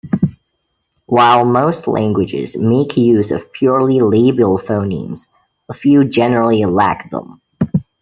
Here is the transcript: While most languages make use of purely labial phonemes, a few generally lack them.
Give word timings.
While 1.05 1.45
most 1.45 1.87
languages 1.87 2.55
make 2.57 2.97
use 2.97 3.29
of 3.29 3.53
purely 3.53 3.99
labial 4.01 4.57
phonemes, 4.57 5.27
a 5.69 5.75
few 5.75 6.05
generally 6.05 6.65
lack 6.65 7.11
them. 7.11 7.39